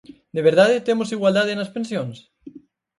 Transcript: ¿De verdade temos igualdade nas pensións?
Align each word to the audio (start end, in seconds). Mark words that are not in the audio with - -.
¿De 0.35 0.41
verdade 0.49 0.85
temos 0.87 1.13
igualdade 1.15 1.57
nas 1.57 1.73
pensións? 1.75 2.17